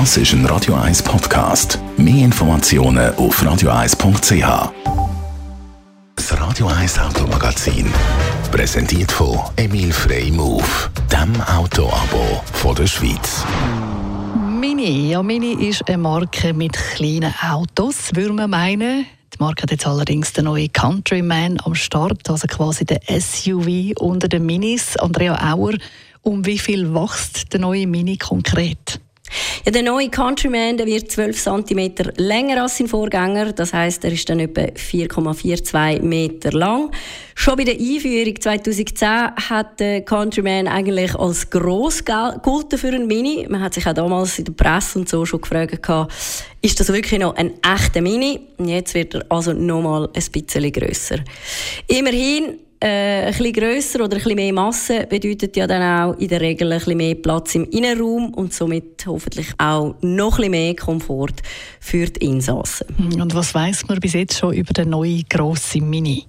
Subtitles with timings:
[0.00, 1.78] Das ist ein Radio 1 Podcast.
[1.96, 4.72] Mehr Informationen auf radio1.ch.
[6.16, 7.86] Das Radio 1 Automagazin.
[8.50, 10.64] Präsentiert von Emil Frey Move,
[11.12, 13.44] dem Autoabo von der Schweiz.
[14.58, 15.10] Mini.
[15.10, 19.06] Ja, Mini ist eine Marke mit kleinen Autos, würde man meinen.
[19.32, 24.26] Die Marke hat jetzt allerdings den neuen Countryman am Start, also quasi der SUV unter
[24.26, 24.96] den Minis.
[24.96, 25.74] Andrea Auer,
[26.22, 29.03] um wie viel wächst der neue Mini konkret?
[29.66, 33.54] Ja, der neue Countryman der wird 12 cm länger als sein Vorgänger.
[33.54, 36.90] Das heißt, er ist dann etwa 4,42 Meter lang.
[37.34, 39.08] Schon bei der Einführung 2010
[39.48, 43.46] hat der Countryman eigentlich als gross gelten für einen Mini.
[43.48, 45.80] Man hat sich auch damals in der Presse und so schon gefragt,
[46.60, 48.40] ist das wirklich noch ein echter Mini?
[48.58, 51.20] Jetzt wird er also noch mal ein bisschen grösser.
[51.86, 56.28] Immerhin äh, ein bisschen grösser oder ein bisschen mehr Masse bedeutet ja dann auch in
[56.28, 60.50] der Regel ein bisschen mehr Platz im Innenraum und somit hoffentlich auch noch ein bisschen
[60.50, 61.34] mehr Komfort
[61.80, 62.86] für die Insassen.
[63.20, 66.26] Und was weiß man bis jetzt schon über den neuen grossen Mini?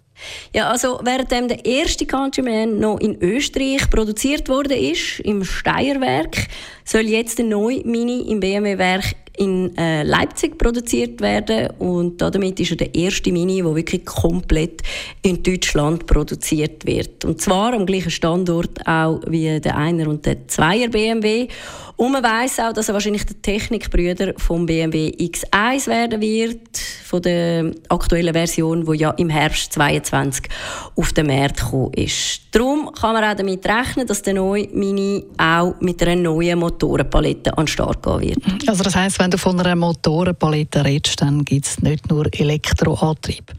[0.53, 6.47] Ja, also während der erste Countryman noch in Österreich produziert wurde ist, im Steierwerk,
[6.85, 12.71] soll jetzt der neue Mini im BMW-Werk in äh, Leipzig produziert werden und damit ist
[12.71, 14.81] er der erste Mini, der wirklich komplett
[15.21, 17.25] in Deutschland produziert wird.
[17.25, 21.47] Und zwar am gleichen Standort auch wie der Einer und der Zweier BMW.
[21.97, 27.21] Und man weiß auch, dass er wahrscheinlich der Technikbrüder vom BMW X1 werden wird, von
[27.21, 30.49] der aktuellen Version, wo ja im Herbst 22
[30.95, 32.41] auf den Markt gekommen ist.
[32.51, 37.57] Darum kann man auch damit rechnen, dass der neue Mini auch mit einer neuen Motorenpalette
[37.57, 38.67] an den Start gehen wird.
[38.67, 43.53] Also das heißt, wenn du von einer Motorenpalette redest, dann gibt es nicht nur Elektroantrieb?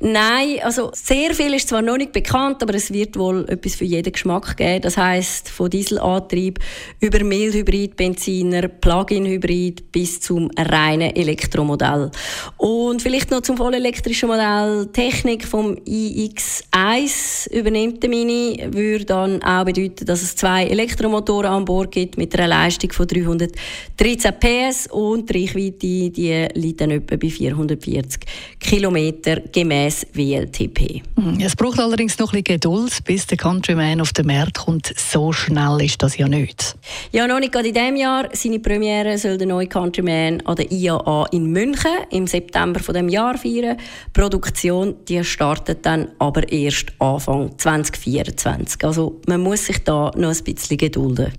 [0.00, 3.84] Nein, also sehr viel ist zwar noch nicht bekannt, aber es wird wohl etwas für
[3.84, 4.80] jeden Geschmack geben.
[4.82, 6.58] Das heißt von Dieselantrieb
[7.00, 12.10] über Mildhybrid-Benziner, Plug-in-Hybrid bis zum reinen Elektromodell.
[12.56, 14.88] Und vielleicht noch zum vollelektrischen Modell.
[14.92, 21.64] Technik vom iX1 übernimmt der Mini, würde dann auch bedeuten, dass es zwei Elektromotoren an
[21.64, 27.16] Bord gibt mit einer Leistung von 313 PS und die Reichweite die liegt dann etwa
[27.16, 28.22] bei 440
[28.58, 31.02] Kilometer gemäß WLTP.
[31.16, 31.40] Mhm.
[31.40, 34.92] Es braucht allerdings noch ein bisschen Geduld, bis der Countryman auf den Markt kommt.
[34.96, 36.76] So schnell ist das ja nicht.
[37.10, 38.28] Ja, noch nicht gerade in diesem Jahr.
[38.32, 43.08] Seine Premiere soll der neue Countryman an der IAA in München im September von dem
[43.08, 43.76] Jahr feiern.
[43.78, 48.84] Die Produktion die startet dann aber erst Anfang 2024.
[48.84, 51.32] Also man muss sich da noch ein bisschen gedulden.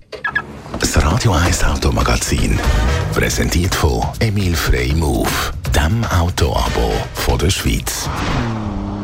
[0.78, 2.58] Das Radio 1 Automagazin
[3.12, 5.28] präsentiert von Emil Frey Move
[5.84, 8.08] dem Autoabo von der Schweiz.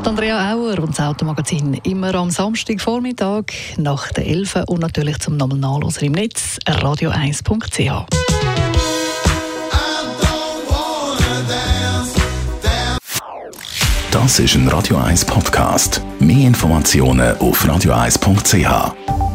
[0.04, 3.44] Andrea Auer und das Automagazin immer am Samstagvormittag
[3.76, 8.06] nach der 11 und natürlich zum nochmal Nachloser im Netz radio1.ch.
[14.10, 16.00] Das ist ein Radio 1 Podcast.
[16.18, 19.29] Mehr Informationen auf radio1.ch.